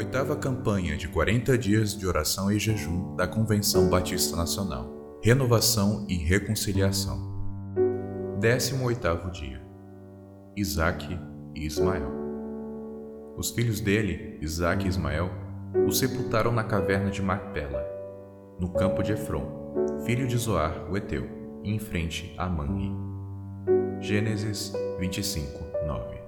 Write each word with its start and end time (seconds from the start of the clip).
Oitava 0.00 0.34
campanha 0.34 0.96
de 0.96 1.08
40 1.08 1.58
dias 1.58 1.94
de 1.94 2.06
oração 2.06 2.50
e 2.50 2.58
jejum 2.58 3.14
da 3.16 3.28
Convenção 3.28 3.90
Batista 3.90 4.34
Nacional. 4.34 5.20
Renovação 5.22 6.06
e 6.08 6.14
reconciliação. 6.16 7.20
18º 8.40 9.30
dia. 9.30 9.60
Isaac 10.56 11.06
e 11.54 11.66
Ismael. 11.66 12.10
Os 13.36 13.50
filhos 13.50 13.82
dele, 13.82 14.38
Isaac 14.40 14.86
e 14.86 14.88
Ismael, 14.88 15.30
o 15.86 15.92
sepultaram 15.92 16.50
na 16.50 16.64
caverna 16.64 17.10
de 17.10 17.20
Macpela, 17.20 17.84
no 18.58 18.72
campo 18.72 19.02
de 19.02 19.12
Efron, 19.12 19.74
filho 20.06 20.26
de 20.26 20.38
Zoar, 20.38 20.90
o 20.90 20.96
Eteu, 20.96 21.28
em 21.62 21.78
frente 21.78 22.34
a 22.38 22.48
Manri. 22.48 22.90
Gênesis 24.00 24.72
25, 24.98 25.62
9 25.86 26.20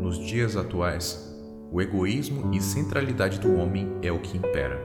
Nos 0.00 0.18
dias 0.18 0.56
atuais, 0.56 1.28
o 1.70 1.82
egoísmo 1.82 2.54
e 2.54 2.60
centralidade 2.60 3.38
do 3.38 3.54
homem 3.56 3.98
é 4.02 4.10
o 4.10 4.18
que 4.18 4.36
impera. 4.36 4.80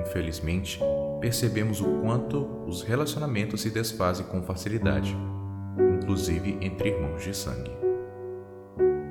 Infelizmente, 0.00 0.78
percebemos 1.20 1.80
o 1.80 2.00
quanto 2.00 2.44
os 2.66 2.82
relacionamentos 2.82 3.62
se 3.62 3.70
desfazem 3.70 4.26
com 4.26 4.42
facilidade, 4.42 5.16
inclusive 5.78 6.58
entre 6.60 6.90
irmãos 6.90 7.22
de 7.22 7.34
sangue. 7.34 7.70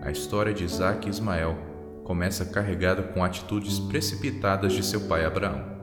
A 0.04 0.12
história 0.12 0.54
de 0.54 0.64
Isaac 0.64 1.08
e 1.08 1.10
Ismael 1.10 1.58
começa 2.04 2.46
carregada 2.46 3.02
com 3.02 3.24
atitudes 3.24 3.80
precipitadas 3.80 4.74
de 4.74 4.84
seu 4.84 5.02
pai 5.02 5.26
Abraão. 5.26 5.74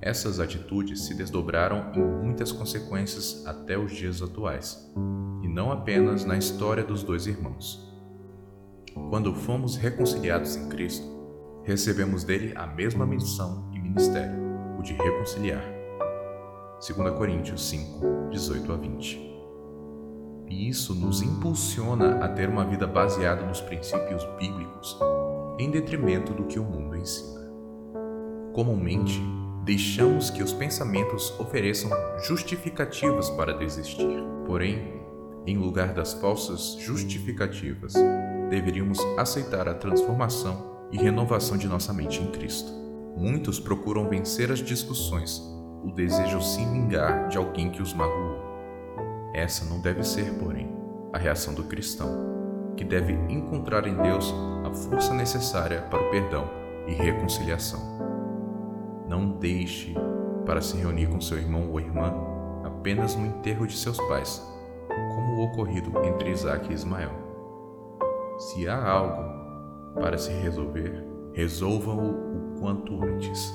Essas 0.00 0.38
atitudes 0.38 1.06
se 1.06 1.14
desdobraram 1.14 1.92
em 1.94 2.00
muitas 2.00 2.52
consequências 2.52 3.44
até 3.46 3.78
os 3.78 3.92
dias 3.92 4.20
atuais, 4.22 4.92
e 5.42 5.48
não 5.48 5.72
apenas 5.72 6.24
na 6.24 6.36
história 6.36 6.84
dos 6.84 7.02
dois 7.02 7.26
irmãos. 7.26 7.91
Quando 9.08 9.34
fomos 9.34 9.76
reconciliados 9.76 10.56
em 10.56 10.68
Cristo, 10.68 11.06
recebemos 11.64 12.24
dele 12.24 12.52
a 12.56 12.66
mesma 12.66 13.06
missão 13.06 13.70
e 13.72 13.80
ministério, 13.80 14.38
o 14.78 14.82
de 14.82 14.92
reconciliar. 14.94 15.62
2 16.80 17.16
Coríntios 17.16 17.68
5, 17.68 18.30
18 18.30 18.72
a 18.72 18.76
20. 18.76 19.32
E 20.48 20.68
isso 20.68 20.94
nos 20.94 21.22
impulsiona 21.22 22.24
a 22.24 22.28
ter 22.28 22.48
uma 22.48 22.64
vida 22.64 22.86
baseada 22.86 23.46
nos 23.46 23.60
princípios 23.60 24.24
bíblicos, 24.38 24.98
em 25.58 25.70
detrimento 25.70 26.32
do 26.32 26.44
que 26.44 26.58
o 26.58 26.64
mundo 26.64 26.96
ensina. 26.96 27.40
Comumente, 28.52 29.22
deixamos 29.64 30.28
que 30.28 30.42
os 30.42 30.52
pensamentos 30.52 31.38
ofereçam 31.38 31.90
justificativas 32.26 33.30
para 33.30 33.56
desistir. 33.56 34.22
Porém, 34.44 35.01
em 35.46 35.56
lugar 35.56 35.92
das 35.92 36.12
falsas 36.14 36.76
justificativas, 36.78 37.94
deveríamos 38.48 38.98
aceitar 39.18 39.68
a 39.68 39.74
transformação 39.74 40.86
e 40.92 40.96
renovação 40.96 41.56
de 41.56 41.66
nossa 41.66 41.92
mente 41.92 42.22
em 42.22 42.30
Cristo. 42.30 42.70
Muitos 43.16 43.58
procuram 43.58 44.08
vencer 44.08 44.52
as 44.52 44.60
discussões, 44.60 45.42
o 45.84 45.90
desejo 45.90 46.40
se 46.40 46.64
vingar 46.64 47.28
de 47.28 47.36
alguém 47.36 47.70
que 47.70 47.82
os 47.82 47.92
magoou. 47.92 48.40
Essa 49.34 49.64
não 49.64 49.80
deve 49.80 50.04
ser, 50.04 50.32
porém, 50.34 50.70
a 51.12 51.18
reação 51.18 51.54
do 51.54 51.64
cristão, 51.64 52.74
que 52.76 52.84
deve 52.84 53.12
encontrar 53.28 53.86
em 53.86 53.94
Deus 53.94 54.32
a 54.64 54.72
força 54.72 55.12
necessária 55.14 55.82
para 55.82 56.00
o 56.00 56.10
perdão 56.10 56.48
e 56.86 56.92
reconciliação. 56.92 57.80
Não 59.08 59.30
deixe 59.38 59.94
para 60.46 60.60
se 60.60 60.76
reunir 60.76 61.08
com 61.08 61.20
seu 61.20 61.38
irmão 61.38 61.70
ou 61.70 61.80
irmã 61.80 62.14
apenas 62.64 63.14
no 63.14 63.26
enterro 63.26 63.66
de 63.66 63.76
seus 63.76 63.96
pais, 64.08 64.42
como 65.14 65.36
o 65.36 65.44
ocorrido 65.44 65.92
entre 66.04 66.30
Isaac 66.30 66.70
e 66.70 66.74
Ismael. 66.74 67.12
Se 68.38 68.68
há 68.68 68.82
algo 68.82 69.94
para 70.00 70.18
se 70.18 70.32
resolver, 70.32 71.04
resolva-o 71.34 72.10
o 72.10 72.60
quanto 72.60 73.02
antes. 73.02 73.52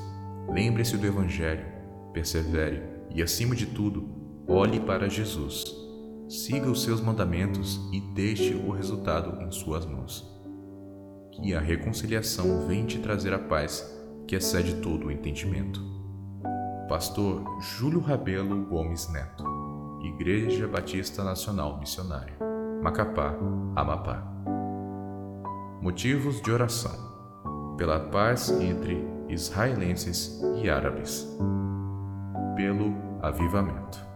Lembre-se 0.49 0.97
do 0.97 1.05
Evangelho, 1.05 1.65
persevere 2.13 2.83
e, 3.09 3.21
acima 3.21 3.55
de 3.55 3.65
tudo, 3.65 4.07
olhe 4.47 4.79
para 4.79 5.09
Jesus. 5.09 5.65
Siga 6.29 6.69
os 6.69 6.83
seus 6.83 7.01
mandamentos 7.01 7.79
e 7.91 8.01
deixe 8.13 8.53
o 8.53 8.71
resultado 8.71 9.41
em 9.41 9.51
suas 9.51 9.85
mãos. 9.85 10.25
Que 11.31 11.53
a 11.53 11.59
reconciliação 11.59 12.67
venha 12.67 12.85
te 12.85 12.99
trazer 12.99 13.33
a 13.33 13.39
paz 13.39 13.95
que 14.27 14.35
excede 14.35 14.75
todo 14.81 15.07
o 15.07 15.11
entendimento. 15.11 15.81
Pastor 16.89 17.43
Júlio 17.61 17.99
Rabelo 17.99 18.65
Gomes 18.65 19.11
Neto, 19.11 19.43
Igreja 20.07 20.67
Batista 20.67 21.21
Nacional 21.23 21.77
Missionária, 21.79 22.37
Macapá, 22.81 23.35
Amapá. 23.75 24.23
Motivos 25.81 26.41
de 26.41 26.49
oração 26.49 27.75
pela 27.77 27.99
paz 27.99 28.49
entre 28.49 29.05
israelenses 29.27 30.41
e 30.63 30.69
árabes, 30.69 31.27
pelo 32.55 32.95
avivamento. 33.21 34.06